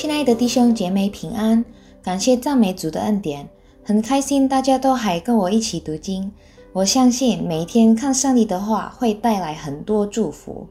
[0.00, 1.64] 亲爱的弟兄姐妹平安，
[2.04, 3.48] 感谢赞美主的恩典，
[3.82, 6.30] 很开心大家都还跟我一起读经。
[6.72, 10.64] 我相信每天看上帝的话会带来很多祝福。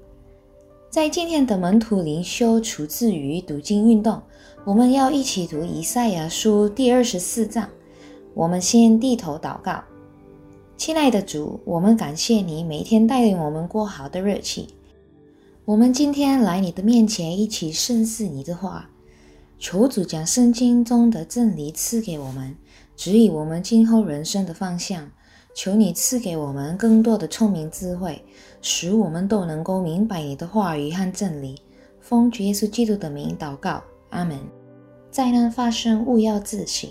[0.89, 4.21] 在今天的门徒灵修出自于读经运动，
[4.63, 7.67] 我们要一起读以赛亚书第二十四章。
[8.33, 9.83] 我们先低头祷告，
[10.77, 14.65] 亲爱的主，我们感谢你每天带领我们过好的日子。
[15.65, 18.89] 我们今天来你的面前，一起深思你的话。
[19.59, 22.55] 求主将圣经中的真理赐给我们，
[22.95, 25.09] 指引我们今后人生的方向。
[25.55, 28.23] 求你赐给我们更多的聪明智慧，
[28.61, 31.59] 使我们都能够明白你的话语和真理。
[31.99, 34.37] 奉主耶稣基督的名祷告，阿门。
[35.09, 36.87] 灾难发生，勿要自省。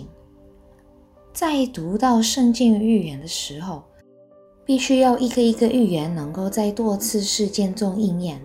[1.32, 3.84] 在读到圣经预言的时候，
[4.64, 8.42] 必须要一个一个预言能够在多次事件中应验。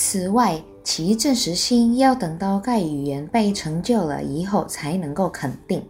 [0.00, 5.84] 此外，其真实性要等到该语言被成就了以后才能够肯定。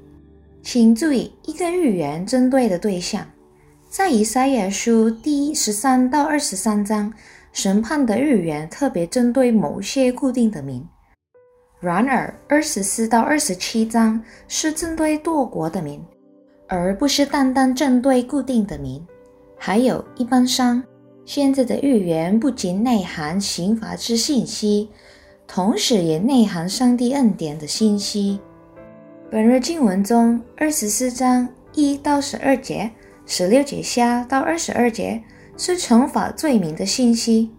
[0.63, 3.23] 请注意，一个预言针对的对象，
[3.91, 7.13] 在以赛亚书第十三到二十三章，
[7.53, 10.81] 审判的预言特别针对某些固定的民；
[11.79, 16.03] 然而，二十四到二十七章是针对多国的民，
[16.67, 19.07] 而不是单单针对固定的民。
[19.59, 20.83] 还有一般上。
[21.29, 24.89] 现在的预言不仅内含刑罚之信息，
[25.47, 28.41] 同时也内含上帝恩典的信息。
[29.31, 32.91] 本日经文中二十四章一到十二节、
[33.27, 35.23] 十六节下到二十二节
[35.59, 37.51] 是惩罚罪名的信息。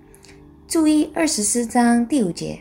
[0.67, 2.59] 注意二十四章第五节，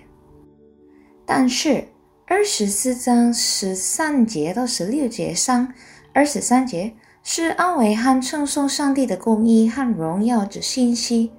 [1.25, 1.89] 但是
[2.27, 5.72] 二十四章十三节到十六节上
[6.12, 6.93] 二十三节。
[7.31, 11.31] 是安慰和称颂上帝的公义和荣耀之信息。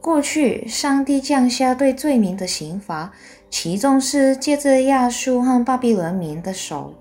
[0.00, 3.12] 过去，上帝降下对罪民的刑罚，
[3.50, 6.94] 其中是借着亚述和巴比伦民的手。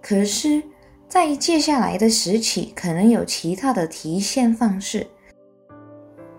[0.00, 0.62] 可是，
[1.06, 5.06] 在接下来的时期，可能有其他的体现方式。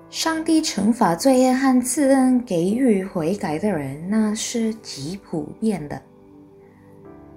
[0.10, 6.02] 上帝惩罚罪恶和赐恩给予悔改的人，那是极普遍的。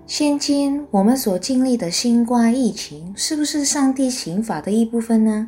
[0.09, 5.47] 现今我们所经历的新冠疫情，是不是上帝刑法的一部分呢？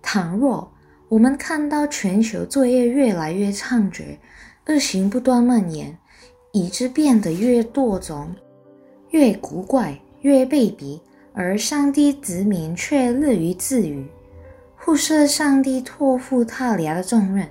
[0.00, 0.72] 倘若
[1.10, 4.16] 我们看到全球罪业越来越猖獗，
[4.68, 5.98] 恶行不断蔓延，
[6.52, 8.34] 以致变得越多种、
[9.10, 10.98] 越古怪、越卑鄙，
[11.34, 14.06] 而上帝子民却乐于自娱，
[14.78, 17.46] 忽视上帝托付他俩的重任。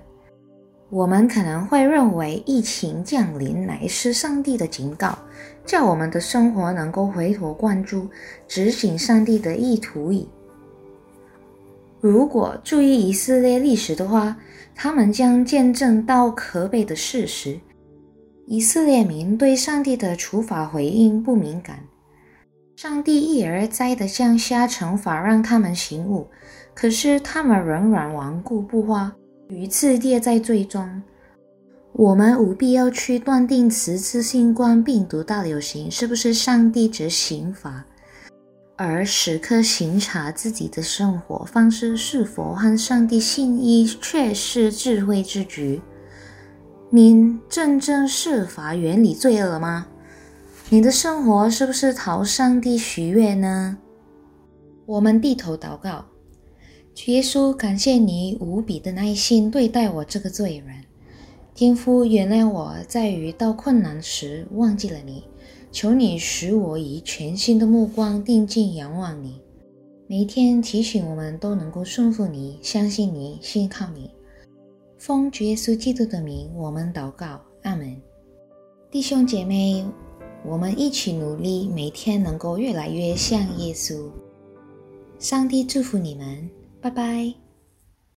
[0.90, 5.18] 我们可能会认为疫情降临乃是上帝的警告，
[5.66, 8.08] 叫我们的生活能够回头关注、
[8.48, 10.28] 执行上帝的意图矣。
[12.00, 14.38] 如果注意以色列历史的话，
[14.74, 17.60] 他们将见证到可悲的事实：
[18.46, 21.80] 以色列民对上帝的处罚回应不敏感，
[22.78, 26.26] 上帝一而再的降下惩罚让他们醒悟，
[26.74, 29.14] 可是他们仍然顽固不化。
[29.50, 31.02] 鱼刺跌在最终，
[31.94, 37.86] 我们务必要去断定此次新冠病毒大流行是不是上帝之刑罚，
[38.76, 45.82] 而时刻巡查自己的生活方式是否和上帝心意确是智慧之举。
[46.90, 49.88] 您真正设法远离罪恶吗？
[50.70, 53.78] 你的生活是不是讨上帝喜悦呢？
[54.86, 56.04] 我们低头祷告。
[57.06, 60.84] 耶稣，感谢你无比的耐心对待我这个罪人。
[61.54, 65.24] 天父，原谅我在遇到困难时忘记了你。
[65.72, 69.40] 求你使我以全新的目光定睛仰望你。
[70.08, 74.10] 每天提醒我们都能够顺服你，相信你，信靠你。
[74.98, 77.96] 奉主耶稣基督的名，我们祷告，阿门。
[78.90, 79.86] 弟兄姐妹，
[80.44, 84.10] 我们一起努力，每天能够越来越像耶稣。
[85.20, 86.50] 上帝祝福你们。
[86.82, 87.47] 拜拜。